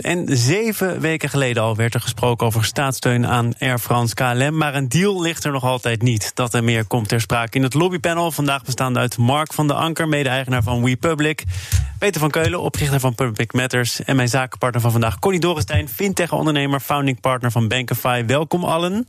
[0.00, 4.56] En zeven weken geleden al werd er gesproken over staatssteun aan Air France KLM.
[4.56, 6.30] Maar een deal ligt er nog altijd niet.
[6.34, 8.30] Dat en meer komt ter sprake in het lobbypanel.
[8.30, 11.44] Vandaag bestaande uit Mark van de Anker, mede-eigenaar van WePublic.
[11.98, 14.04] Peter van Keulen, oprichter van Public Matters.
[14.04, 18.24] En mijn zakenpartner van vandaag, Connie Dorrestein, fintech-ondernemer, founding partner van Bankify.
[18.26, 19.08] Welkom allen.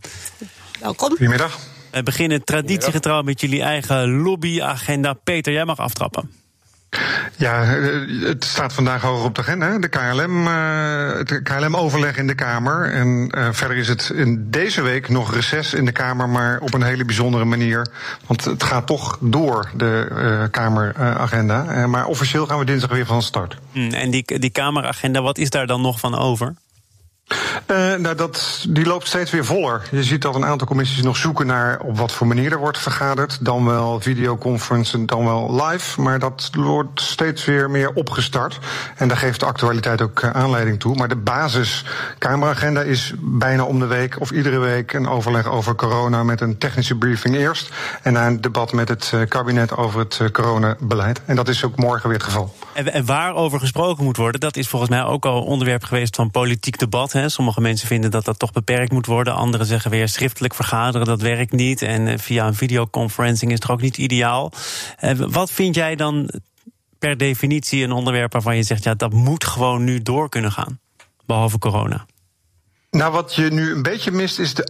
[0.80, 1.10] Welkom.
[1.10, 1.60] Goedemiddag.
[1.92, 5.14] We beginnen traditiegetrouw met jullie eigen lobbyagenda.
[5.14, 6.41] Peter, jij mag aftrappen.
[7.38, 9.78] Ja, eh, het staat vandaag hoog op de agenda.
[9.78, 10.46] De KLM,
[11.18, 12.92] het KLM-overleg in de Kamer.
[12.92, 16.74] En uh, verder is het in deze week nog reces in de Kamer, maar op
[16.74, 17.88] een hele bijzondere manier.
[18.28, 21.88] Want het gaat toch door, de Kameragenda.
[21.88, 23.58] maar officieel gaan we dinsdag weer van start.
[23.72, 26.54] Hmm, en die, die Kameragenda, wat is daar dan nog van over?
[27.68, 29.82] Uh, nou, dat, die loopt steeds weer voller.
[29.92, 32.78] Je ziet dat een aantal commissies nog zoeken naar op wat voor manier er wordt
[32.78, 33.46] vergaderd.
[33.46, 36.02] Dan wel videoconference, dan wel live.
[36.02, 38.60] Maar dat wordt steeds weer meer opgestart.
[38.96, 40.96] En daar geeft de actualiteit ook uh, aanleiding toe.
[40.96, 41.86] Maar de basis
[42.18, 46.58] Kameragenda is bijna om de week of iedere week een overleg over corona met een
[46.58, 47.70] technische briefing eerst.
[48.02, 51.22] En na een debat met het uh, kabinet over het coronabeleid.
[51.26, 52.56] En dat is ook morgen weer het geval.
[52.74, 56.32] En, en waarover gesproken moet worden, dat is volgens mij ook al onderwerp geweest van
[56.32, 57.12] politiek debat.
[57.12, 57.30] Hè?
[57.30, 59.36] Sommige mensen vinden dat dat toch beperkt moet worden.
[59.36, 61.82] Anderen zeggen weer schriftelijk vergaderen, dat werkt niet.
[61.82, 64.52] En via een videoconferencing is het ook niet ideaal.
[65.18, 66.30] Wat vind jij dan
[67.00, 70.80] per definitie een onderwerp waarvan je zegt, ja, dat moet gewoon nu door kunnen gaan?
[71.26, 72.06] Behalve corona.
[72.98, 74.68] Nou, wat je nu een beetje mist is de,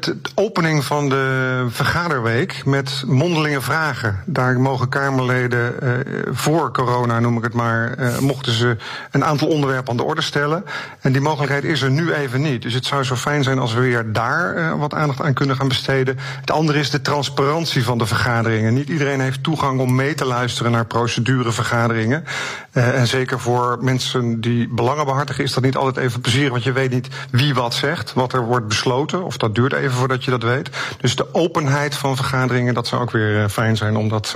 [0.00, 4.22] de opening van de vergaderweek met mondelinge vragen.
[4.26, 5.90] Daar mogen Kamerleden uh,
[6.30, 8.76] voor corona, noem ik het maar, uh, mochten ze
[9.10, 10.64] een aantal onderwerpen aan de orde stellen.
[11.00, 12.62] En die mogelijkheid is er nu even niet.
[12.62, 15.56] Dus het zou zo fijn zijn als we weer daar uh, wat aandacht aan kunnen
[15.56, 16.18] gaan besteden.
[16.40, 18.74] Het andere is de transparantie van de vergaderingen.
[18.74, 22.24] Niet iedereen heeft toegang om mee te luisteren naar procedurevergaderingen.
[22.72, 26.72] En zeker voor mensen die belangen behartigen is dat niet altijd even plezierig, want je
[26.72, 29.24] weet niet wie wat zegt, wat er wordt besloten.
[29.24, 30.70] Of dat duurt even voordat je dat weet.
[31.00, 34.34] Dus de openheid van vergaderingen, dat zou ook weer fijn zijn om dat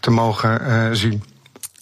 [0.00, 1.22] te mogen zien.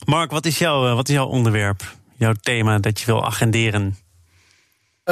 [0.04, 1.82] Mark, wat is, jouw, wat is jouw onderwerp,
[2.16, 3.96] jouw thema dat je wil agenderen?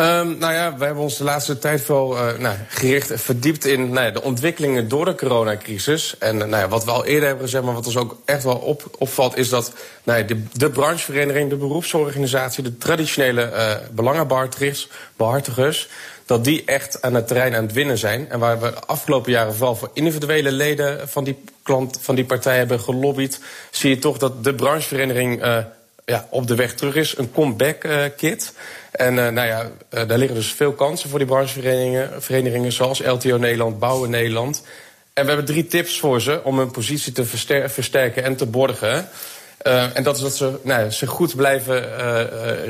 [0.00, 3.90] Um, nou ja, wij hebben ons de laatste tijd wel uh, nou, gericht verdiept in
[3.90, 6.14] nou ja, de ontwikkelingen door de coronacrisis.
[6.18, 8.44] En uh, nou ja, wat we al eerder hebben gezegd, maar wat ons ook echt
[8.44, 9.72] wel op, opvalt, is dat
[10.02, 15.88] nou ja, de, de branchevereniging, de beroepsorganisatie, de traditionele uh, belangenbehartigers, behartigers,
[16.26, 18.30] dat die echt aan het terrein aan het winnen zijn.
[18.30, 22.24] En waar we de afgelopen jaren vooral voor individuele leden van die, klant, van die
[22.24, 23.40] partij hebben gelobbyd,
[23.70, 25.42] zie je toch dat de branchevereniging
[26.10, 27.18] ja, op de weg terug is.
[27.18, 28.52] Een comeback kit.
[28.90, 33.02] En uh, nou ja, uh, daar liggen dus veel kansen voor die brancheverenigingen verenigingen zoals
[33.02, 34.62] LTO Nederland, Bouwen Nederland.
[35.12, 38.46] En we hebben drie tips voor ze om hun positie te verster versterken en te
[38.46, 39.08] borgen.
[39.66, 41.84] Uh, en dat is dat ze nou, zich goed blijven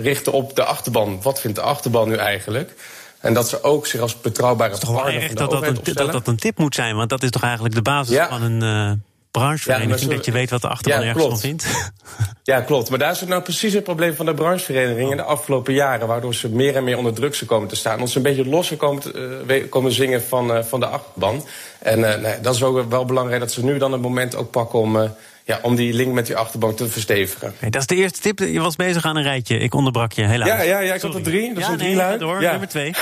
[0.03, 1.23] richten op de achterban.
[1.23, 2.75] Wat vindt de achterban nu eigenlijk?
[3.21, 6.27] En dat ze ook zich als betrouwbare partner van de dat, dat, een, dat dat
[6.27, 8.29] een tip moet zijn, want dat is toch eigenlijk de basis ja.
[8.29, 11.67] van een branchevereniging, ja, dat je weet wat de achterban ja, ergens van vindt.
[12.43, 12.91] Ja, klopt.
[12.91, 16.07] Maar daar is het nou precies het probleem van de branchevereniging in de afgelopen jaren,
[16.07, 17.95] waardoor ze meer en meer onder druk zijn komen te staan.
[17.95, 21.45] Omdat ze een beetje losser komen, te, uh, komen zingen van, uh, van de achterban.
[21.79, 24.51] En uh, nee, dat is ook wel belangrijk dat ze nu dan het moment ook
[24.51, 24.97] pakken om
[25.45, 27.55] ja, om die link met die achterbank te verstevigen.
[27.61, 28.39] Nee, dat is de eerste tip.
[28.39, 29.59] Je was bezig aan een rijtje.
[29.59, 30.49] Ik onderbrak je helaas.
[30.49, 31.55] Ja, ja, ja ik had er drie.
[31.55, 32.41] Dat ja, drie nee, door.
[32.41, 32.51] Ja.
[32.51, 32.93] Nummer twee.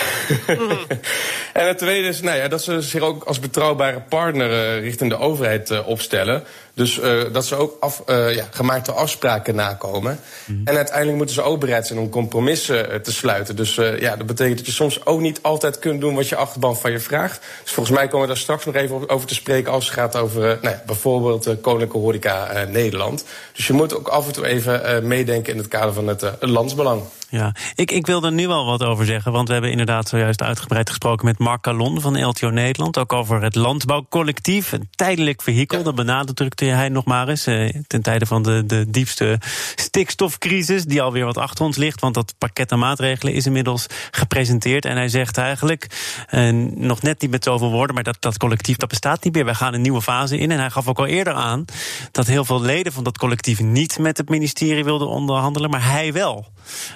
[1.53, 5.11] en het tweede is nou ja, dat ze zich ook als betrouwbare partner uh, richting
[5.11, 6.45] de overheid uh, opstellen.
[6.79, 10.21] Dus uh, dat ze ook af, ja, gemaakte afspraken nakomen.
[10.45, 10.61] Mm.
[10.65, 13.57] En uiteindelijk moeten ze ook bereid zijn om compromissen te sluiten.
[13.57, 16.77] Dus ja, dat betekent dat je soms ook niet altijd kunt doen wat je achterban
[16.77, 17.41] van je vraagt.
[17.63, 20.17] Dus volgens mij komen we daar straks nog even over te spreken als het gaat
[20.17, 23.25] over nou ja, bijvoorbeeld Koninklijke Horeca Nederland.
[23.53, 27.03] Dus je moet ook af en toe even meedenken in het kader van het landsbelang.
[27.31, 29.33] Ja, ik, ik wil er nu wel wat over zeggen.
[29.33, 32.99] Want we hebben inderdaad zojuist uitgebreid gesproken met Mark Calon van LTO Nederland.
[32.99, 34.73] Ook over het landbouwcollectief.
[34.73, 35.85] Een tijdelijk vehikel, ja.
[35.85, 37.47] dat benadrukte hij nog maar eens.
[37.47, 39.41] Eh, ten tijde van de, de diepste
[39.75, 42.01] stikstofcrisis, die alweer wat achter ons ligt.
[42.01, 44.85] Want dat pakket aan maatregelen is inmiddels gepresenteerd.
[44.85, 45.87] En hij zegt eigenlijk,
[46.29, 49.45] eh, nog net niet met zoveel woorden, maar dat, dat collectief dat bestaat niet meer.
[49.45, 50.51] Wij gaan een nieuwe fase in.
[50.51, 51.65] En hij gaf ook al eerder aan
[52.13, 56.13] dat heel veel leden van dat collectief niet met het ministerie wilden onderhandelen, maar hij
[56.13, 56.47] wel.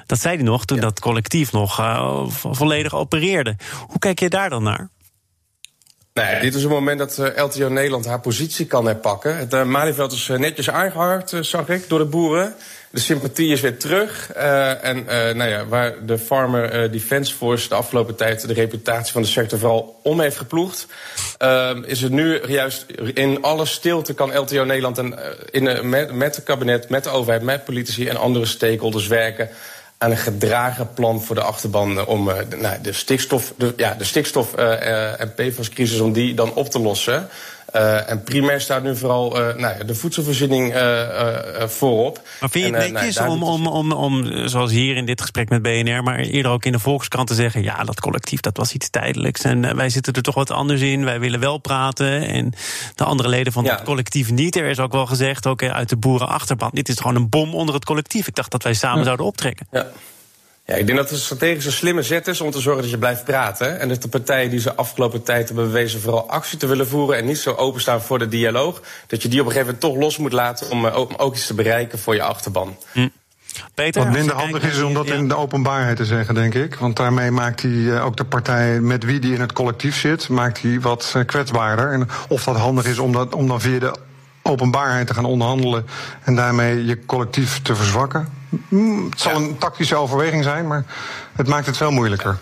[0.06, 0.82] Dat zei hij nog toen ja.
[0.82, 3.56] dat collectief nog uh, volledig opereerde.
[3.86, 4.90] Hoe kijk je daar dan naar?
[6.14, 9.36] Nee, dit is een moment dat uh, LTO Nederland haar positie kan herpakken.
[9.36, 12.54] Het uh, is uh, netjes aangehaakt, zag ik, door de boeren.
[12.90, 14.32] De sympathie is weer terug.
[14.32, 15.04] en
[15.36, 19.58] nou ja, waar de Farmer Defence Force de afgelopen tijd de reputatie van de sector
[19.58, 20.86] vooral om heeft geploegd,
[21.84, 25.18] is het nu juist in alle stilte kan LTO Nederland en,
[25.50, 29.48] in, met, met het kabinet, met de overheid, met politici en andere stakeholders werken
[30.02, 34.04] aan een gedragen plan voor de achterban om de, nou, de stikstof, de, ja, de
[34.04, 37.28] stikstof en PFAS-crisis om die dan op te lossen.
[37.76, 42.20] Uh, en primair staat nu vooral uh, nou, de voedselvoorziening uh, voorop.
[42.40, 45.20] Maar vind je het en, netjes nou, om, om, om, om, zoals hier in dit
[45.20, 48.56] gesprek met BNR, maar eerder ook in de Volkskrant te zeggen: ja, dat collectief dat
[48.56, 49.42] was iets tijdelijks.
[49.44, 51.04] En wij zitten er toch wat anders in.
[51.04, 52.26] Wij willen wel praten.
[52.26, 52.52] En
[52.94, 53.74] de andere leden van ja.
[53.74, 54.56] het collectief niet.
[54.56, 57.74] Er is ook wel gezegd, ook uit de boerenachterban: dit is gewoon een bom onder
[57.74, 58.26] het collectief.
[58.26, 59.04] Ik dacht dat wij samen ja.
[59.04, 59.66] zouden optrekken.
[59.70, 59.86] Ja.
[60.72, 62.98] Ja, ik denk dat het een strategisch slimme zet is om te zorgen dat je
[62.98, 63.80] blijft praten.
[63.80, 67.16] En dat de partijen die ze afgelopen tijd hebben bewezen vooral actie te willen voeren
[67.16, 70.02] en niet zo openstaan voor de dialoog, dat je die op een gegeven moment toch
[70.02, 72.76] los moet laten om ook, ook iets te bereiken voor je achterban.
[72.92, 73.08] Hm.
[73.74, 76.74] Peter, Wat minder handig is om dat in de openbaarheid te zeggen, denk ik.
[76.74, 80.62] Want daarmee maakt hij ook de partij met wie die in het collectief zit, maakt
[80.62, 81.92] hij wat kwetsbaarder.
[81.92, 83.92] En of dat handig is om, dat, om dan via de
[84.42, 85.86] openbaarheid te gaan onderhandelen
[86.22, 88.28] en daarmee je collectief te verzwakken.
[89.10, 90.84] Het zal een tactische overweging zijn, maar
[91.32, 92.38] het maakt het veel moeilijker.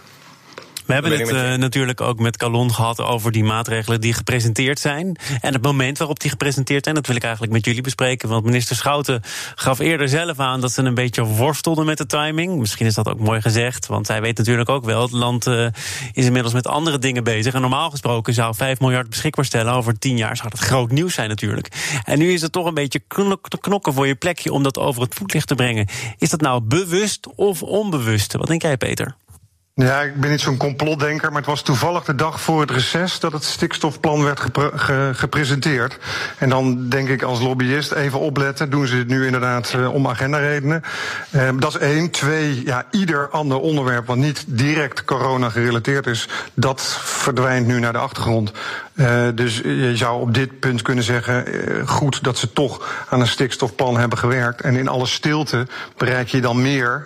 [0.90, 5.16] We hebben het uh, natuurlijk ook met Calon gehad over die maatregelen die gepresenteerd zijn.
[5.40, 8.28] En het moment waarop die gepresenteerd zijn, dat wil ik eigenlijk met jullie bespreken.
[8.28, 9.22] Want minister Schouten
[9.54, 12.58] gaf eerder zelf aan dat ze een beetje worstelden met de timing.
[12.58, 15.66] Misschien is dat ook mooi gezegd, want hij weet natuurlijk ook wel, het land uh,
[16.12, 17.54] is inmiddels met andere dingen bezig.
[17.54, 20.36] En normaal gesproken zou 5 miljard beschikbaar stellen over 10 jaar.
[20.36, 22.00] Zou dat groot nieuws zijn natuurlijk.
[22.04, 23.00] En nu is het toch een beetje
[23.60, 25.88] knokken voor je plekje om dat over het voetlicht te brengen.
[26.18, 28.32] Is dat nou bewust of onbewust?
[28.32, 29.16] Wat denk jij, Peter?
[29.80, 33.20] Ja, ik ben niet zo'n complotdenker, maar het was toevallig de dag voor het reces
[33.20, 35.98] dat het stikstofplan werd gepre ge gepresenteerd.
[36.38, 38.70] En dan denk ik als lobbyist even opletten.
[38.70, 40.82] Doen ze het nu inderdaad uh, om agendaredenen?
[41.30, 42.10] Uh, dat is één.
[42.10, 47.92] Twee, ja, ieder ander onderwerp wat niet direct corona gerelateerd is, dat verdwijnt nu naar
[47.92, 48.52] de achtergrond.
[49.00, 51.44] Uh, dus je zou op dit punt kunnen zeggen,
[51.88, 54.60] goed dat ze toch aan een stikstofplan hebben gewerkt.
[54.60, 55.66] En in alle stilte
[55.96, 57.04] bereik je dan meer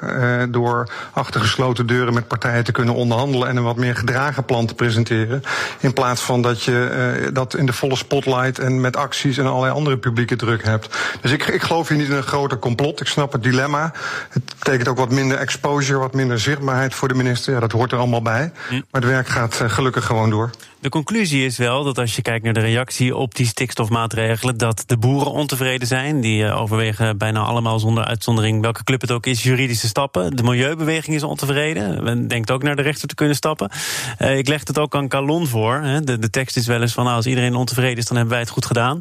[0.51, 4.67] door achter gesloten deuren met partijen te kunnen onderhandelen en een wat meer gedragen plan
[4.67, 5.43] te presenteren.
[5.79, 9.73] In plaats van dat je dat in de volle spotlight en met acties en allerlei
[9.73, 10.97] andere publieke druk hebt.
[11.21, 13.01] Dus ik, ik geloof hier niet in een groter complot.
[13.01, 13.93] Ik snap het dilemma.
[14.29, 17.55] Het betekent ook wat minder exposure, wat minder zichtbaarheid voor de minister.
[17.55, 18.53] Ja, dat hoort er allemaal bij.
[18.69, 18.75] Hm.
[18.75, 20.51] Maar het werk gaat gelukkig gewoon door.
[20.85, 24.83] De conclusie is wel dat als je kijkt naar de reactie op die stikstofmaatregelen, dat
[24.87, 26.21] de boeren ontevreden zijn.
[26.21, 30.37] Die uh, overwegen bijna allemaal zonder uitzondering, welke club het ook is, juridische stappen.
[30.37, 32.05] De milieubeweging is ontevreden.
[32.05, 33.71] Men denkt ook naar de rechter te kunnen stappen.
[34.19, 35.75] Uh, ik leg het ook aan Calon voor.
[35.75, 36.01] Hè.
[36.01, 38.53] De, tekst is wel eens van nou, als iedereen ontevreden is, dan hebben wij het
[38.53, 39.01] goed gedaan.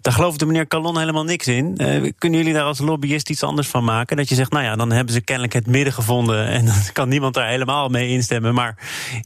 [0.00, 1.74] Daar gelooft de meneer Calon helemaal niks in.
[1.76, 4.16] Uh, kunnen jullie daar als lobbyist iets anders van maken?
[4.16, 7.08] Dat je zegt, nou ja, dan hebben ze kennelijk het midden gevonden en dan kan
[7.08, 8.54] niemand daar helemaal mee instemmen.
[8.54, 8.76] Maar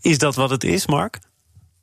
[0.00, 1.19] is dat wat het is, Mark?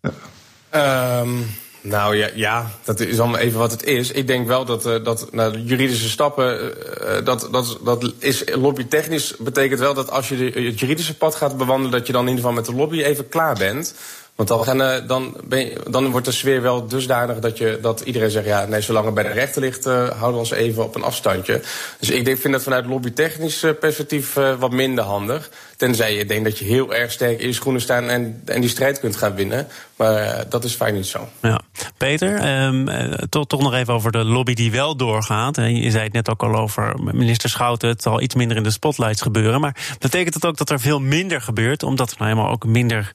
[0.02, 1.46] Um,
[1.82, 4.12] nou ja, ja, dat is allemaal even wat het is.
[4.12, 9.36] Ik denk wel dat, uh, dat nou, juridische stappen, uh, dat, dat, dat is lobbytechnisch
[9.40, 12.30] betekent wel dat als je de, het juridische pad gaat bewandelen, dat je dan in
[12.30, 13.94] ieder geval met de lobby even klaar bent.
[14.38, 18.30] Want dan, dan, ben je, dan wordt de sfeer wel dusdanig dat, je, dat iedereen
[18.30, 18.46] zegt...
[18.46, 21.04] ja, nee, zolang het bij de rechter ligt, uh, houden we ons even op een
[21.04, 21.62] afstandje.
[22.00, 25.50] Dus ik denk, vind dat vanuit lobbytechnisch perspectief uh, wat minder handig.
[25.78, 28.04] Tenzij je denkt dat je heel erg sterk in je schoenen staat...
[28.04, 29.68] en, en die strijd kunt gaan winnen.
[29.96, 31.30] Maar dat is fijn niet zo.
[31.42, 31.62] Ja.
[31.98, 32.88] Peter, um,
[33.30, 35.56] toch, toch nog even over de lobby die wel doorgaat.
[35.56, 37.90] Je zei het net ook al over minister Schouten...
[37.90, 39.62] het zal iets minder in de spotlights gebeuren.
[39.62, 41.84] Maar betekent het ook dat er veel minder gebeurt...
[41.84, 43.12] omdat er nou helemaal ook minder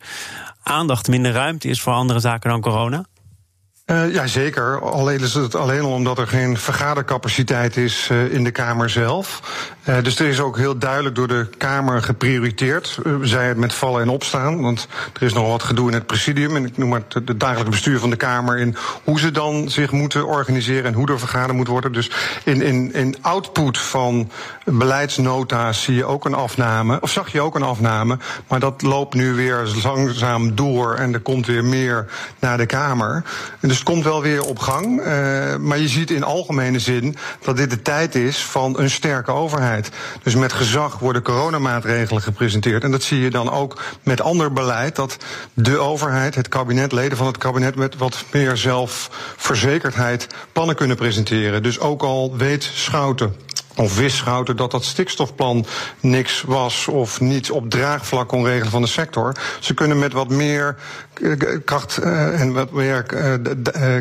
[0.63, 3.05] aandacht, minder ruimte is voor andere zaken dan corona?
[3.93, 4.81] Uh, ja, zeker.
[4.81, 9.41] Alleen is het alleen al omdat er geen vergadercapaciteit is uh, in de Kamer zelf.
[9.89, 12.99] Uh, dus er is ook heel duidelijk door de Kamer geprioriteerd.
[13.23, 14.61] zij het met vallen en opstaan.
[14.61, 16.57] Want er is nog wat gedoe in het presidium.
[16.57, 18.59] En ik noem maar het, dagelijks bestuur van de Kamer.
[18.59, 21.93] In hoe ze dan zich moeten organiseren en hoe er vergaderd moet worden.
[21.93, 22.11] Dus
[22.45, 24.31] in, in, in output van
[24.65, 27.01] beleidsnota's zie je ook een afname.
[27.01, 28.19] Of zag je ook een afname.
[28.49, 30.95] Maar dat loopt nu weer langzaam door.
[30.95, 32.07] En er komt weer meer
[32.39, 33.25] naar de Kamer.
[33.61, 35.01] Dus het komt wel weer op gang.
[35.01, 35.07] Uh,
[35.57, 39.91] maar je ziet in algemene zin dat dit de tijd is van een sterke overheid.
[40.23, 42.83] Dus met gezag worden coronamaatregelen gepresenteerd.
[42.83, 44.97] En dat zie je dan ook met ander beleid.
[44.97, 45.17] Dat
[45.55, 51.63] de overheid, het kabinet, leden van het kabinet met wat meer zelfverzekerdheid plannen kunnen presenteren.
[51.63, 53.35] Dus ook al weet Schouten
[53.77, 55.67] of Schouten dat dat stikstofplan
[56.01, 59.37] niks was of niet op draagvlak kon regelen van de sector.
[59.61, 60.77] Ze kunnen met wat meer
[61.65, 63.97] kracht uh, en wat meer uh,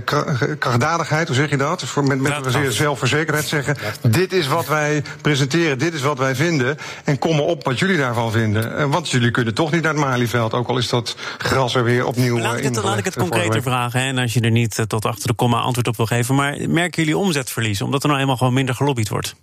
[0.59, 1.85] krachtdadigheid, hoe zeg je dat?
[2.03, 6.77] Met met zelfverzekerdheid zeggen: dit is wat wij presenteren, dit is wat wij vinden.
[7.03, 8.89] En kom maar op wat jullie daarvan vinden.
[8.89, 12.05] want jullie kunnen toch niet naar het Malieveld, ook al is dat gras er weer
[12.05, 12.39] opnieuw.
[12.39, 13.99] Laat ik het, laat ik het concreter vragen.
[13.99, 16.35] Hè, en als je er niet tot achter de komma antwoord op wil geven.
[16.35, 19.35] Maar merken jullie omzetverlies, omdat er nou eenmaal gewoon minder gelobbyd wordt?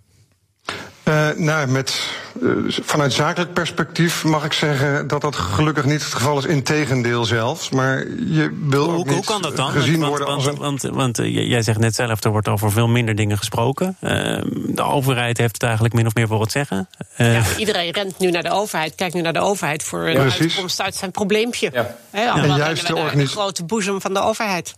[1.09, 2.01] Uh, nou, met,
[2.43, 6.45] uh, vanuit zakelijk perspectief mag ik zeggen dat dat gelukkig niet het geval is.
[6.45, 7.71] Integendeel zelfs.
[7.71, 9.71] Maar je wil hoe, ook niet hoe kan dat dan?
[9.71, 10.61] gezien want, worden want, als een...
[10.61, 13.97] Want, want, uh, jij zegt net zelf, er wordt over veel minder dingen gesproken.
[14.01, 16.89] de overheid heeft het eigenlijk min of meer voor het zeggen.
[17.17, 20.41] Ja, iedereen rent nu naar de overheid, kijkt nu naar de overheid voor een Precies.
[20.41, 21.71] uitkomst uit zijn probleempje.
[21.73, 21.97] Ja.
[22.11, 24.75] He, En juist de organis- de grote boezem van de overheid.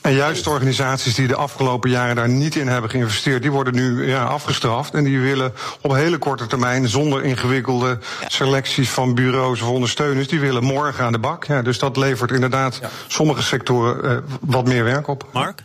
[0.00, 3.74] En juist de organisaties die de afgelopen jaren daar niet in hebben geïnvesteerd, die worden
[3.74, 4.94] nu ja, afgestraft.
[4.94, 10.40] En die willen op hele korte termijn, zonder ingewikkelde selecties van bureaus of ondersteuners, die
[10.40, 11.44] willen morgen aan de bak.
[11.44, 15.26] Ja, dus dat levert inderdaad sommige sectoren uh, wat meer werk op.
[15.32, 15.62] Mark?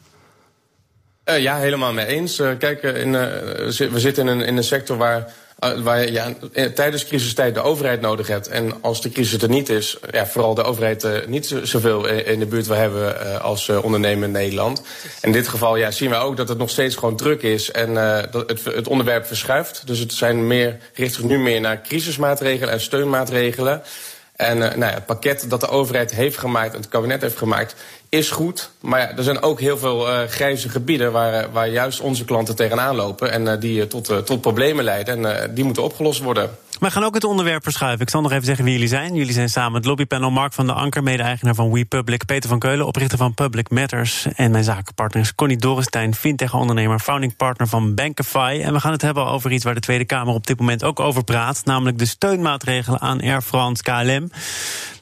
[1.25, 2.39] Uh, ja, helemaal mee eens.
[2.39, 6.33] Uh, kijk, in, we zitten in een, in een sector waar waar je ja,
[6.73, 8.47] tijdens crisistijd de overheid nodig hebt.
[8.47, 12.39] En als de crisis er niet is, ja, vooral de overheid uh, niet zoveel in
[12.39, 14.79] de buurt wil hebben uh, als ondernemer in Nederland.
[14.79, 17.71] En in dit geval ja, zien we ook dat het nog steeds gewoon druk is
[17.71, 17.93] en
[18.31, 19.81] dat het, het onderwerp verschuift.
[19.85, 23.81] Dus het zijn meer, richt zich nu meer naar crisismaatregelen en steunmaatregelen.
[24.35, 27.75] En nou ja, het pakket dat de overheid heeft gemaakt en het kabinet heeft gemaakt,
[28.17, 28.71] is goed.
[28.81, 32.55] Maar ja, er zijn ook heel veel uh, grijze gebieden waar, waar juist onze klanten
[32.55, 33.31] tegenaan lopen.
[33.31, 35.25] En uh, die tot, tot problemen leiden.
[35.25, 36.49] En die moeten opgelost worden.
[36.79, 38.01] We gaan ook het onderwerp verschuiven.
[38.01, 39.15] Ik zal nog even zeggen wie jullie zijn.
[39.15, 42.85] Jullie zijn samen het lobbypanel Mark van der Anker, mede-eigenaar van WePublic, Peter van Keulen,
[42.85, 44.27] oprichter van Public Matters.
[44.35, 48.59] En mijn zakenpartner is Connie Dorrestein, fintech-ondernemer, founding partner van Bankify.
[48.63, 50.99] En we gaan het hebben over iets waar de Tweede Kamer op dit moment ook
[50.99, 54.29] over praat, namelijk de steunmaatregelen aan Air France KLM.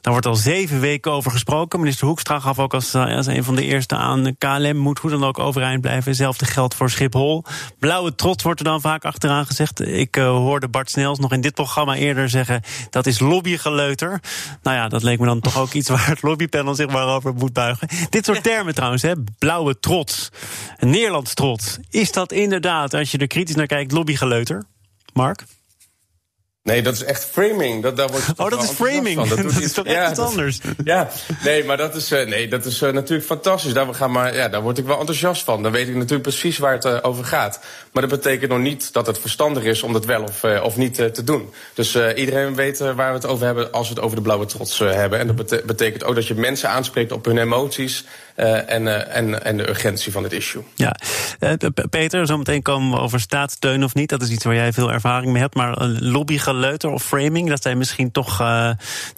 [0.04, 1.80] Daar wordt al zeven weken over gesproken.
[1.80, 4.36] Minister Hoekstra gaf ook als, als een van de eerste aan...
[4.38, 6.10] KLM moet hoe dan ook overeind blijven.
[6.10, 7.44] Hetzelfde geldt voor Schiphol.
[7.80, 9.88] Blauwe trots wordt er dan vaak achteraan gezegd.
[9.88, 12.62] Ik uh, hoorde Bart Snels nog in dit programma eerder zeggen...
[12.90, 14.22] dat is lobbygeleuter.
[14.64, 17.34] Nou ja, dat leek me dan toch ook iets waar het lobbypanel zich maar over
[17.34, 17.88] moet buigen.
[18.10, 19.12] Dit soort termen trouwens, hè.
[19.40, 20.30] Blauwe trots.
[20.80, 21.78] Nederlands trots.
[21.90, 24.64] Is dat inderdaad, als je er kritisch naar kijkt, lobbygeleuter?
[25.14, 25.44] Mark?
[26.64, 27.84] Nee, dat is echt framing.
[27.84, 29.16] Dat, daar wordt oh, dat is framing.
[29.16, 29.30] Van.
[29.30, 30.60] Dat, Dat, dat iets, is toch ja, echt iets dat, anders?
[30.84, 31.10] Ja,
[31.44, 33.74] nee, maar dat is, uh, nee, dat is uh, natuurlijk fantastisch.
[33.74, 35.64] Daar, we gaan maar, ja, daar word ik wel enthousiast van.
[35.64, 37.60] Dan weet ik natuurlijk precies waar het uh, over gaat.
[37.92, 40.96] Maar dat betekent nog niet dat het verstandig is om dat wel of, of niet
[40.96, 41.54] te doen.
[41.74, 44.80] Dus iedereen weet waar we het over hebben als we het over de blauwe trots
[44.80, 45.20] hebben.
[45.20, 48.06] En dat bete betekent ook dat je mensen aanspreekt op hun emoties.
[48.36, 50.64] En, en, en de urgentie van het issue.
[50.76, 50.96] Ja,
[51.90, 54.10] Peter, zometeen komen we over staatssteun of niet.
[54.10, 55.56] Dat is iets waar jij veel ervaring mee hebt.
[55.56, 58.70] Maar lobbygeleuter of framing, dat zijn misschien toch uh,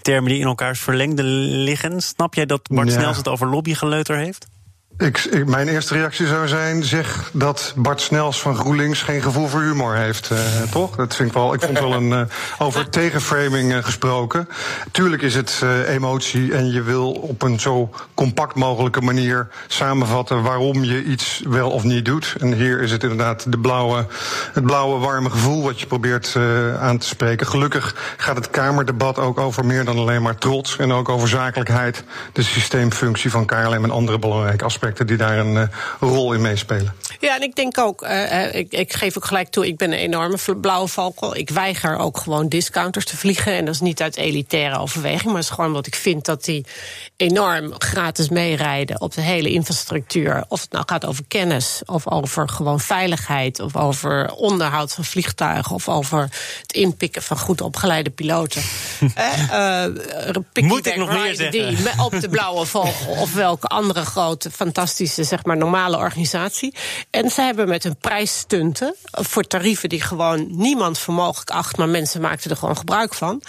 [0.02, 2.02] termen die in elkaars verlengde liggen.
[2.02, 3.00] Snap jij dat Bart ja.
[3.00, 4.48] Snels het over lobbygeleuter heeft?
[4.98, 9.62] Ik, mijn eerste reactie zou zijn: zeg dat Bart Snels van GroenLinks geen gevoel voor
[9.62, 10.40] humor heeft, uh,
[10.72, 10.96] toch?
[10.96, 11.54] Dat vind ik wel.
[11.54, 12.22] Ik vond wel een uh,
[12.58, 14.48] over tegenframing uh, gesproken.
[14.92, 20.84] Tuurlijk is het emotie en je wil op een zo compact mogelijke manier samenvatten waarom
[20.84, 22.36] je iets wel of niet doet.
[22.40, 24.06] En hier is het inderdaad de blauwe,
[24.54, 26.36] het blauwe warme gevoel wat je probeert
[26.80, 27.48] aan te spreken.
[27.48, 32.04] Gelukkig gaat het Kamerdebat ook over meer dan alleen maar trots en ook over zakelijkheid,
[32.34, 35.64] de systeemfunctie van KLM en andere belangrijke aspecten die daar een uh,
[36.00, 36.94] rol in meespelen.
[37.20, 39.98] Ja, en ik denk ook, uh, ik, ik, geef ook gelijk toe, ik ben een
[39.98, 41.36] enorme blauwe valkel.
[41.36, 43.54] Ik weiger ook gewoon discounters te vliegen.
[43.54, 46.44] En dat is niet uit elitaire overweging, maar het is gewoon omdat ik vind dat
[46.44, 46.66] die
[47.18, 50.46] enorm gratis meerijden op de hele infrastructuur.
[50.48, 55.76] Of het nou gaat over kennis, of over gewoon veiligheid, of over onderhoud van vliegtuigen,
[55.76, 56.22] of over
[56.62, 58.62] het inpikken van goed opgeleide piloten.
[59.02, 59.86] uh,
[60.54, 61.76] Moet ik nog meer zeggen?
[61.76, 66.74] Die op de blauwe vogel of welke andere grote fantastische, zeg maar, normale organisatie.
[67.10, 71.90] En ze hebben met hun prijsstunten voor tarieven die gewoon niemand voor mogelijk acht, maar
[71.90, 73.42] mensen maakten er gewoon gebruik van.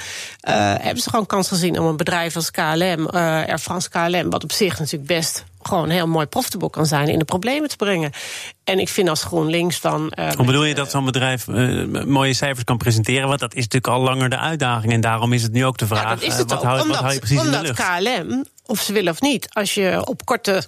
[0.48, 4.30] Uh, hebben ze gewoon kans gezien om een bedrijf als KLM, uh, Air France KLM,
[4.30, 7.76] wat op zich natuurlijk best gewoon heel mooi profitable kan zijn, in de problemen te
[7.76, 8.12] brengen.
[8.64, 10.12] En ik vind als GroenLinks dan.
[10.18, 13.28] Uh, Hoe bedoel je dat zo'n bedrijf uh, mooie cijfers kan presenteren?
[13.28, 14.92] Want dat is natuurlijk al langer de uitdaging.
[14.92, 16.94] En daarom is het nu ook de vraag: ja, dat is het wat, hou, omdat,
[16.94, 18.24] wat hou je precies omdat in de lucht?
[18.26, 20.64] KLM, of ze willen of niet, als je op korte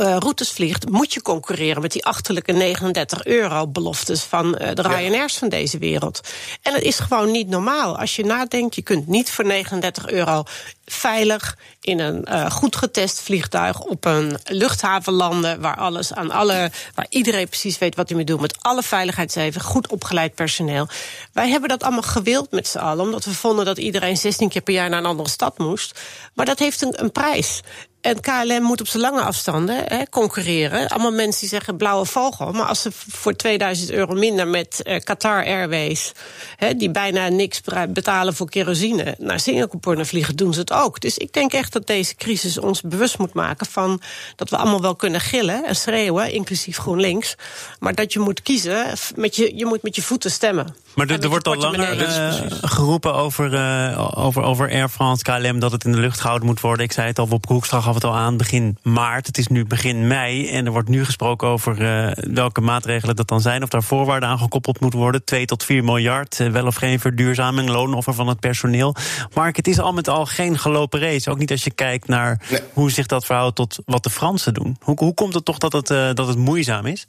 [0.00, 4.82] uh, routes vliegt, moet je concurreren met die achterlijke 39 euro beloftes van uh, de
[4.82, 6.20] Ryanairs van deze wereld.
[6.62, 7.98] En het is gewoon niet normaal.
[7.98, 10.42] Als je nadenkt, je kunt niet voor 39 euro
[10.86, 16.70] veilig in een uh, goed getest vliegtuig op een luchthaven landen waar alles aan alle,
[16.94, 20.88] waar iedereen precies weet wat hij moet doen met alle veiligheidseven, goed opgeleid personeel.
[21.32, 24.62] Wij hebben dat allemaal gewild met z'n allen, omdat we vonden dat iedereen 16 keer
[24.62, 26.00] per jaar naar een andere stad moest.
[26.34, 27.60] Maar dat heeft een, een prijs.
[28.04, 30.88] En KLM moet op zijn lange afstanden hè, concurreren.
[30.88, 32.52] Allemaal mensen die zeggen blauwe vogel.
[32.52, 36.12] Maar als ze voor 2000 euro minder met uh, Qatar Airways...
[36.56, 39.14] Hè, die bijna niks betalen voor kerosine...
[39.18, 41.00] naar Singapore vliegen, doen ze het ook.
[41.00, 43.66] Dus ik denk echt dat deze crisis ons bewust moet maken...
[43.66, 44.00] van
[44.36, 47.36] dat we allemaal wel kunnen gillen en schreeuwen, inclusief GroenLinks...
[47.78, 50.76] maar dat je moet kiezen, met je, je moet met je voeten stemmen.
[50.94, 55.72] Maar er, wordt al langer uh, geroepen over, uh, over, over Air France, KLM, dat
[55.72, 56.84] het in de lucht gehouden moet worden.
[56.84, 59.26] Ik zei het al, op Hoekstra gaf het al aan, begin maart.
[59.26, 63.28] Het is nu begin mei en er wordt nu gesproken over uh, welke maatregelen dat
[63.28, 63.62] dan zijn.
[63.62, 65.24] Of daar voorwaarden aan gekoppeld moeten worden.
[65.24, 68.94] 2 tot 4 miljard, wel of geen verduurzaming, loonoffer van het personeel.
[69.34, 71.30] Mark, het is al met al geen gelopen race.
[71.30, 72.60] Ook niet als je kijkt naar nee.
[72.72, 74.76] hoe zich dat verhoudt tot wat de Fransen doen.
[74.80, 77.06] Hoe, hoe komt het toch dat het, dat het moeizaam is?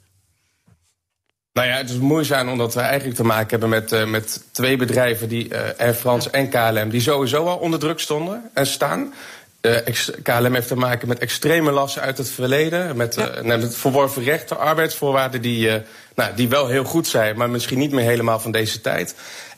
[1.56, 4.76] Nou ja, het is moeizaam omdat we eigenlijk te maken hebben met, uh, met twee
[4.76, 9.14] bedrijven, die, uh, Air France en KLM, die sowieso al onder druk stonden en staan.
[9.60, 9.76] Uh,
[10.22, 12.96] KLM heeft te maken met extreme lasten uit het verleden.
[12.96, 13.56] Met, ja.
[13.56, 15.70] met verworven rechten, arbeidsvoorwaarden die,
[16.14, 19.14] nou, die wel heel goed zijn, maar misschien niet meer helemaal van deze tijd.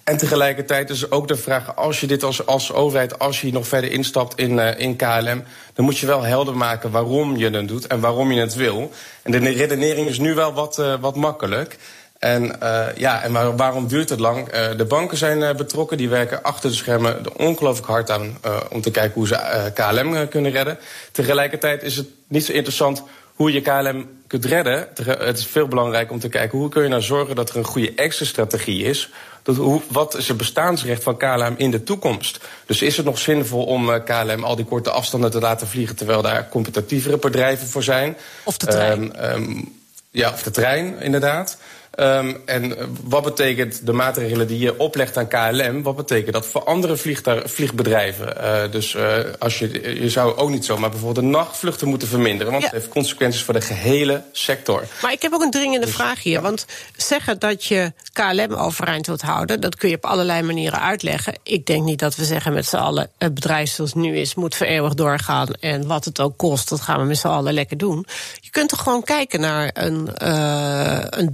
[0.09, 3.69] En tegelijkertijd is ook de vraag: als je dit als, als overheid, als je nog
[3.69, 7.69] verder instapt in, uh, in KLM, dan moet je wel helder maken waarom je het
[7.69, 8.93] doet en waarom je het wil.
[9.23, 11.79] En de redenering is nu wel wat, uh, wat makkelijk.
[12.19, 14.49] En, uh, ja, en waar, waarom duurt het lang?
[14.77, 18.39] De banken zijn betrokken, die werken achter de schermen er ongelooflijk hard aan
[18.71, 20.79] om te kijken hoe ze KLM kunnen redden.
[21.13, 23.03] Tegelijkertijd is het niet zo interessant
[23.35, 24.89] hoe je KLM kunt redden.
[25.05, 27.65] Het is veel belangrijker om te kijken hoe kun je nou zorgen dat er een
[27.65, 29.11] goede exit-strategie is
[29.43, 32.41] dat hoe, wat is het bestaansrecht van KLM in de toekomst?
[32.67, 35.97] Dus is het nog zinvol om eh, KLM al die korte afstanden te laten vliegen...
[35.97, 38.17] terwijl daar competitievere bedrijven voor zijn?
[38.45, 39.25] Of de trein.
[39.33, 39.77] Um, um,
[40.11, 41.59] ja, of de trein, inderdaad.
[42.01, 45.83] Um, en wat betekent de maatregelen die je oplegt aan KLM?
[45.83, 46.97] Wat betekent dat voor andere
[47.45, 48.35] vliegbedrijven?
[48.41, 52.53] Uh, dus uh, als je, je zou ook niet zomaar bijvoorbeeld de nachtvluchten moeten verminderen.
[52.53, 52.69] Want ja.
[52.71, 54.85] het heeft consequenties voor de gehele sector.
[55.03, 56.33] Maar ik heb ook een dringende dus, vraag hier.
[56.33, 56.41] Ja.
[56.41, 61.39] Want zeggen dat je KLM overeind wilt houden, dat kun je op allerlei manieren uitleggen.
[61.43, 64.35] Ik denk niet dat we zeggen met z'n allen: het bedrijf zoals het nu is,
[64.35, 65.49] moet voor eeuwig doorgaan.
[65.61, 68.07] En wat het ook kost, dat gaan we met z'n allen lekker doen.
[68.41, 71.31] Je kunt toch gewoon kijken naar een, uh, een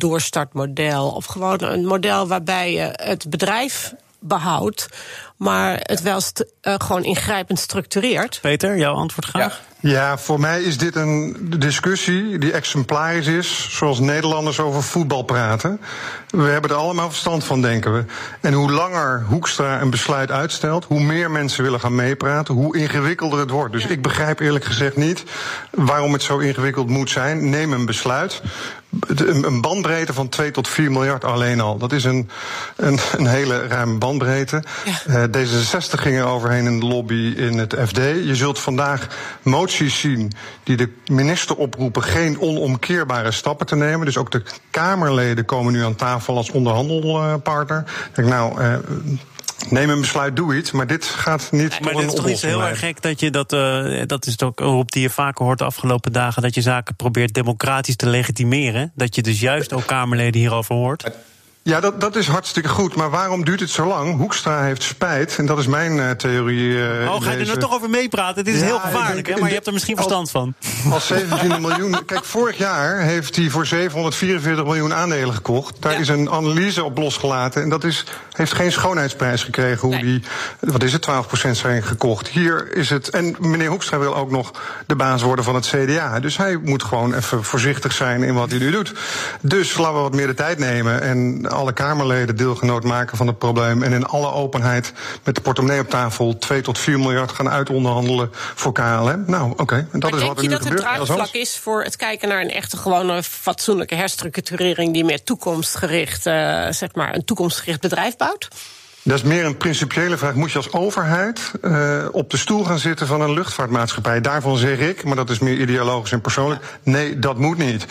[0.54, 1.10] doorstartmodel.
[1.10, 4.88] Of gewoon een model waarbij je het bedrijf behoudt,
[5.36, 8.38] maar het wel st- uh, gewoon ingrijpend structureert.
[8.42, 9.62] Peter, jouw antwoord graag.
[9.68, 9.73] Ja.
[9.86, 15.80] Ja, voor mij is dit een discussie die exemplarisch is, zoals Nederlanders over voetbal praten.
[16.30, 18.04] We hebben er allemaal verstand van, denken we.
[18.40, 23.38] En hoe langer Hoekstra een besluit uitstelt, hoe meer mensen willen gaan meepraten, hoe ingewikkelder
[23.38, 23.72] het wordt.
[23.72, 25.24] Dus ik begrijp eerlijk gezegd niet
[25.70, 27.50] waarom het zo ingewikkeld moet zijn.
[27.50, 28.42] Neem een besluit.
[29.16, 31.78] Een bandbreedte van 2 tot 4 miljard alleen al.
[31.78, 32.28] Dat is een,
[32.76, 34.62] een, een hele ruime bandbreedte.
[34.84, 35.28] Ja.
[35.28, 37.96] Uh, D66 ging er overheen in de lobby in het FD.
[37.96, 39.06] Je zult vandaag
[39.42, 40.32] moties zien
[40.62, 44.06] die de minister oproepen geen onomkeerbare stappen te nemen.
[44.06, 47.84] Dus ook de Kamerleden komen nu aan tafel als onderhandelpartner.
[48.08, 48.60] Ik denk nou.
[48.60, 48.74] Uh,
[49.70, 50.70] Neem een besluit, doe iets.
[50.70, 52.22] Maar dit gaat niet maar tot een oplossing.
[52.22, 53.52] Maar het is toch niet heel erg gek dat je dat...
[53.52, 56.42] Uh, dat is ook op die je vaker hoort de afgelopen dagen...
[56.42, 58.92] dat je zaken probeert democratisch te legitimeren.
[58.94, 61.10] Dat je dus juist ook Kamerleden hierover hoort.
[61.64, 62.94] Ja, dat, dat is hartstikke goed.
[62.94, 64.16] Maar waarom duurt het zo lang?
[64.16, 65.38] Hoekstra heeft spijt.
[65.38, 66.68] En dat is mijn uh, theorie.
[66.68, 68.44] Uh, oh, ga je er nou toch over meepraten?
[68.44, 69.36] Dit is ja, heel gevaarlijk, hè?
[69.36, 70.54] Maar je hebt er misschien verstand van.
[70.92, 71.96] Als 17 miljoen.
[72.06, 75.82] Kijk, vorig jaar heeft hij voor 744 miljoen aandelen gekocht.
[75.82, 75.98] Daar ja.
[75.98, 77.62] is een analyse op losgelaten.
[77.62, 79.80] En dat is, heeft geen schoonheidsprijs gekregen.
[79.88, 80.02] Hoe nee.
[80.02, 80.22] die,
[80.60, 81.06] wat is het,
[81.46, 82.28] 12% zijn gekocht.
[82.28, 83.10] Hier is het.
[83.10, 84.50] En meneer Hoekstra wil ook nog
[84.86, 86.20] de baas worden van het CDA.
[86.20, 88.92] Dus hij moet gewoon even voorzichtig zijn in wat hij nu doet.
[89.40, 91.02] Dus laten we wat meer de tijd nemen.
[91.02, 93.82] En alle Kamerleden deelgenoot maken van het probleem.
[93.82, 94.92] En in alle openheid
[95.24, 99.24] met de portemonnee op tafel 2 tot 4 miljard gaan uitonderhandelen voor KLM.
[99.26, 99.62] Nou, oké.
[99.62, 99.86] Okay.
[99.90, 100.62] En dat maar is wat er nu gebeurt.
[100.62, 104.92] Denk je dat het draagvlak is voor het kijken naar een echte, gewone, fatsoenlijke herstructurering
[104.92, 108.48] die meer toekomstgericht, uh, zeg maar, een toekomstgericht bedrijf bouwt?
[109.06, 110.34] Dat is meer een principiële vraag.
[110.34, 114.20] Moet je als overheid uh, op de stoel gaan zitten van een luchtvaartmaatschappij?
[114.20, 116.78] Daarvan zeg ik, maar dat is meer ideologisch en persoonlijk.
[116.82, 117.86] Nee, dat moet niet.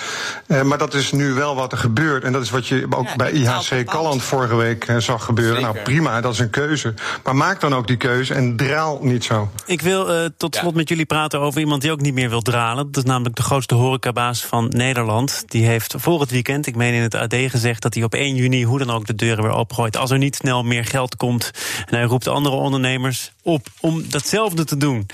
[0.47, 2.23] Uh, maar dat is nu wel wat er gebeurt.
[2.23, 5.55] En dat is wat je ook ja, bij IHC Kalland vorige week uh, zag gebeuren.
[5.55, 5.73] Zeker.
[5.73, 6.93] Nou prima, dat is een keuze.
[7.23, 9.51] Maar maak dan ook die keuze en draal niet zo.
[9.65, 10.05] Ik wil
[10.37, 10.77] tot slot ja.
[10.77, 12.91] met jullie praten over iemand die ook niet meer wil dralen.
[12.91, 15.43] Dat is namelijk de grootste horecabaas van Nederland.
[15.47, 18.35] Die heeft voor het weekend, ik meen in het AD, gezegd dat hij op 1
[18.35, 19.97] juni hoe dan ook de deuren weer opgooit.
[19.97, 21.51] Als er niet snel meer geld komt.
[21.85, 25.07] En hij roept andere ondernemers op om datzelfde te doen.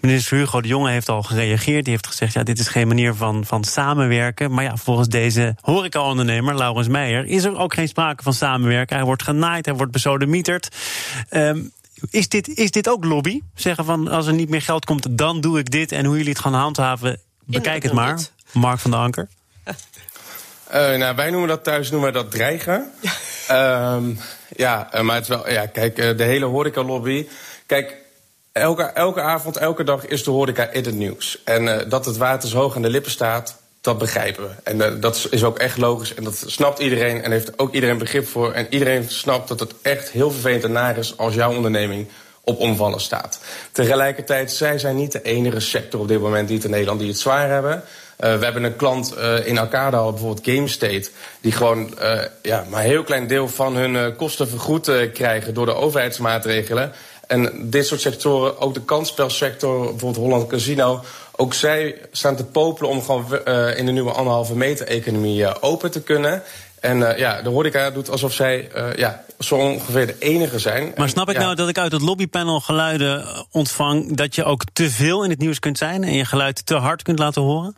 [0.00, 1.84] Minister Hugo de Jonge heeft al gereageerd.
[1.84, 4.52] Die heeft gezegd, ja, dit is geen manier van, van samenwerken.
[4.52, 7.26] Maar ja, volgens deze horeca-ondernemer, Laurens Meijer...
[7.26, 8.96] is er ook geen sprake van samenwerken.
[8.96, 10.68] Hij wordt genaaid, hij wordt besodemieterd.
[11.30, 11.72] Um,
[12.10, 13.40] is dit, is dit ook lobby?
[13.54, 15.92] Zeggen van, als er niet meer geld komt, dan doe ik dit.
[15.92, 18.20] En hoe jullie het gaan handhaven, bekijk het maar.
[18.52, 19.28] Mark van der Anker.
[19.66, 22.90] Uh, nou, wij noemen dat thuis noemen we dat dreigen.
[23.48, 23.94] Ja.
[23.94, 24.18] Um,
[24.62, 27.26] ja, maar het is wel, ja, kijk, de hele horeca-lobby.
[27.66, 27.96] Kijk,
[28.52, 31.40] elke, elke avond, elke dag is de horeca in het nieuws.
[31.44, 34.54] En uh, dat het water hoog aan de lippen staat, dat begrijpen we.
[34.62, 36.14] En dat is ook echt logisch.
[36.14, 38.52] En dat snapt iedereen en heeft ook iedereen begrip voor.
[38.52, 42.08] En iedereen snapt dat het echt heel vervelend en naar is als jouw onderneming
[42.44, 43.40] op omvallen staat.
[43.72, 47.08] Tegelijkertijd, zij zijn niet de enige sector op dit moment die het in Nederland die
[47.08, 47.82] het zwaar hebben.
[48.22, 52.80] Uh, we hebben een klant uh, in Arcade bijvoorbeeld GameState, die gewoon uh, ja, maar
[52.80, 56.92] een heel klein deel van hun kosten vergoed krijgen door de overheidsmaatregelen.
[57.26, 61.04] En dit soort sectoren, ook de kansspelsector, bijvoorbeeld Holland Casino,
[61.36, 66.02] ook zij staan te popelen om gewoon in de nieuwe anderhalve meter economie open te
[66.02, 66.42] kunnen.
[66.82, 70.92] En uh, ja, de horeca doet alsof zij uh, ja, zo ongeveer de enige zijn.
[70.96, 74.16] Maar snap ik nou dat ik uit het lobbypanel geluiden ontvang...
[74.16, 76.04] dat je ook te veel in het nieuws kunt zijn...
[76.04, 77.74] en je geluid te hard kunt laten horen?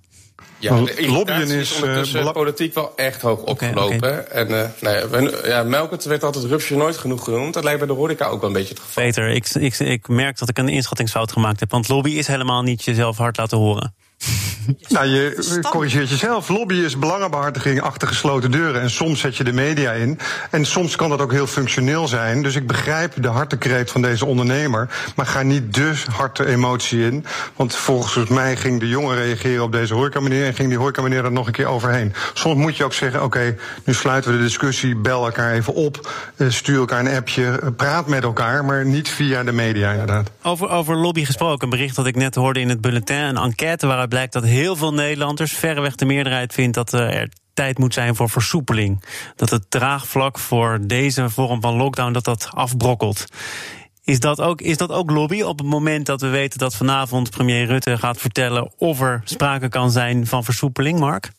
[0.59, 1.81] Ja, de lobbyen is
[2.15, 3.97] uh, politiek wel echt hoog opgelopen.
[3.97, 4.25] Okay, okay.
[4.25, 7.55] En uh, nou ja, Melkert werd altijd rupsje nooit genoeg genoemd.
[7.55, 9.03] Dat lijkt bij de horeca ook wel een beetje het geval.
[9.05, 11.71] Peter, ik, ik, ik merk dat ik een inschattingsfout gemaakt heb.
[11.71, 13.95] Want lobby is helemaal niet jezelf hard laten horen.
[14.89, 16.49] Nou, je corrigeert jezelf.
[16.49, 18.81] Lobby is belangenbehartiging achter gesloten deuren.
[18.81, 20.19] En soms zet je de media in.
[20.51, 22.43] En soms kan dat ook heel functioneel zijn.
[22.43, 24.89] Dus ik begrijp de hartekreet van deze ondernemer.
[25.17, 27.25] Maar ga niet dus harte emotie in.
[27.57, 30.47] Want volgens mij ging de jongen reageren op deze horeca-meneer.
[30.47, 32.13] En ging die horeca-meneer er nog een keer overheen.
[32.35, 34.97] Soms moet je ook zeggen: oké, nu sluiten we de discussie.
[34.97, 36.11] Bel elkaar even op.
[36.37, 37.59] Eh, stuur elkaar een appje.
[37.59, 38.65] Eh, praat met elkaar.
[38.65, 40.31] Maar niet via de media, inderdaad.
[40.43, 41.65] Over, over lobby gesproken.
[41.65, 43.17] Een bericht dat ik net hoorde in het bulletin.
[43.17, 47.29] Een enquête waaruit blijkt dat heel veel Nederlanders, verreweg de meerderheid, vindt dat eh, er
[47.55, 49.05] tijd moet zijn voor versoepeling.
[49.37, 53.25] Dat het draagvlak voor deze vorm van lockdown dat dat afbrokkelt.
[54.03, 57.31] Is dat, ook, is dat ook lobby op het moment dat we weten dat vanavond
[57.31, 61.33] premier Rutte gaat vertellen of er sprake kan zijn van versoepeling, Mark?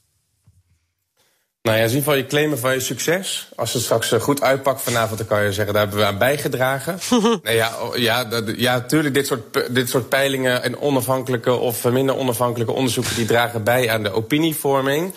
[1.65, 3.49] Nou ja, zien van je claimen van je succes.
[3.55, 6.17] Als het straks eh, goed uitpakt vanavond, dan kan je zeggen, daar hebben we aan
[6.17, 6.99] bijgedragen.
[7.43, 12.73] nee, ja, ja, ja, tuurlijk, dit soort, dit soort peilingen en onafhankelijke of minder onafhankelijke
[12.73, 15.13] onderzoeken, die dragen bij aan de opinievorming.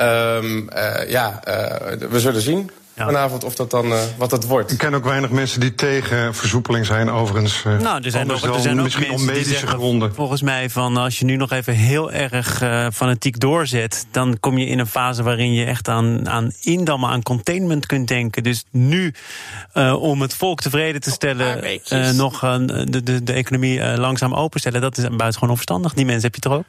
[0.00, 2.70] Um, uh, ja, uh, we zullen zien
[3.04, 4.72] vanavond of dat dan uh, wat het wordt.
[4.72, 7.62] Ik ken ook weinig mensen die tegen versoepeling zijn, overigens.
[7.66, 10.14] Uh, nou, er zijn, ook, er zijn ook misschien om medische zeggen, gronden.
[10.14, 14.58] Volgens mij van als je nu nog even heel erg uh, fanatiek doorzet, dan kom
[14.58, 18.42] je in een fase waarin je echt aan, aan indammen, aan containment kunt denken.
[18.42, 19.14] Dus nu
[19.98, 21.80] om het volk tevreden te stellen,
[22.16, 25.94] nog de, de, de economie langzaam openstellen, dat is buitengewoon onverstandig.
[25.94, 26.64] Die mensen heb je toch ook?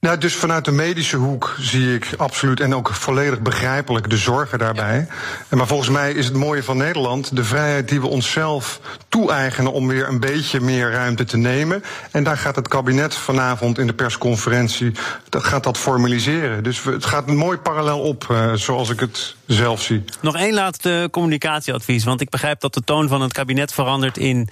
[0.00, 4.58] Nou, dus vanuit de medische hoek zie ik absoluut en ook volledig begrijpelijk de zorgen
[4.58, 5.06] daarbij.
[5.50, 5.56] Ja.
[5.56, 9.88] Maar volgens mij is het mooie van Nederland de vrijheid die we onszelf toe-eigenen om
[9.88, 11.84] weer een beetje meer ruimte te nemen.
[12.10, 14.92] En daar gaat het kabinet vanavond in de persconferentie
[15.28, 16.62] dat gaat dat formaliseren.
[16.62, 20.04] Dus het gaat een mooi parallel op, uh, zoals ik het zelf zie.
[20.20, 24.48] Nog één laatste communicatieadvies, want ik begrijp dat de toon van het kabinet verandert in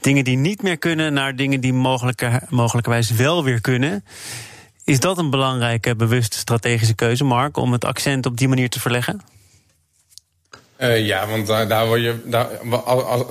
[0.00, 4.04] dingen die niet meer kunnen naar dingen die mogelijker, mogelijkerwijs wel weer kunnen.
[4.86, 8.80] Is dat een belangrijke, bewuste strategische keuze, Mark, om het accent op die manier te
[8.80, 9.20] verleggen?
[10.78, 12.20] Uh, ja, want daar, word je.
[12.24, 12.48] Daar,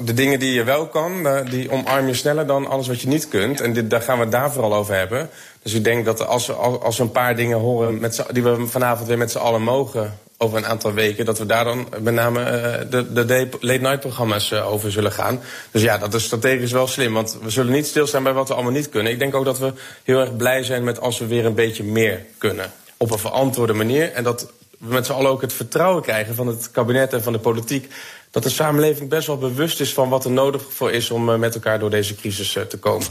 [0.06, 3.28] de dingen die je wel kan, die omarm je sneller dan alles wat je niet
[3.28, 3.62] kunt.
[3.62, 5.30] En dit, daar gaan we het daar vooral over hebben.
[5.64, 8.68] Dus ik denk dat als, als, als we een paar dingen horen met die we
[8.68, 12.14] vanavond weer met z'n allen mogen over een aantal weken, dat we daar dan met
[12.14, 15.42] name uh, de, de late night programma's uh, over zullen gaan.
[15.72, 18.54] Dus ja, dat is strategisch wel slim, want we zullen niet stilstaan bij wat we
[18.54, 19.12] allemaal niet kunnen.
[19.12, 21.84] Ik denk ook dat we heel erg blij zijn met als we weer een beetje
[21.84, 22.72] meer kunnen.
[22.98, 24.12] Op een verantwoorde manier.
[24.12, 27.34] En dat we met z'n allen ook het vertrouwen krijgen van het kabinet en van
[27.34, 27.94] de politiek
[28.36, 31.38] dat de samenleving best wel bewust is van wat er nodig voor is om eh,
[31.38, 33.08] met elkaar door deze crisis eh, te komen.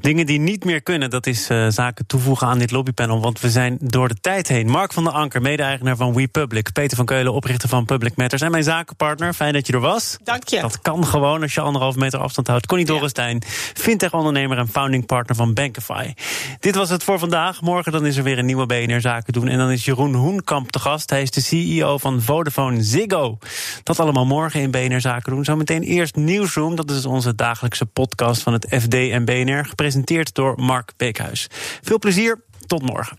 [0.00, 3.20] Dingen die niet meer kunnen, dat is uh, zaken toevoegen aan dit lobbypanel.
[3.20, 4.66] Want we zijn door de tijd heen.
[4.68, 6.72] Mark van der Anker, mede-eigenaar van WePublic.
[6.72, 8.42] Peter van Keulen, oprichter van Public Matters.
[8.42, 10.16] En mijn zakenpartner, fijn dat je er was.
[10.24, 10.60] Dank je.
[10.60, 12.66] Dat kan gewoon als je anderhalf meter afstand houdt.
[12.66, 13.42] Connie Dorrestein,
[13.74, 16.12] fintech-ondernemer en founding partner van Bankify.
[16.60, 17.60] Dit was het voor vandaag.
[17.60, 19.48] Morgen dan is er weer een nieuwe BNR Zaken doen.
[19.48, 21.10] En dan is Jeroen Hoenkamp te gast.
[21.10, 23.38] Hij is de CEO van Vodafone Ziggo.
[23.82, 25.44] Dat allemaal morgen in BNR Zaken doen.
[25.44, 30.54] Zometeen eerst Nieuwsroom, dat is onze dagelijkse podcast van het FD en BNR, gepresenteerd door
[30.56, 31.46] Mark Beekhuis.
[31.82, 33.18] Veel plezier, tot morgen.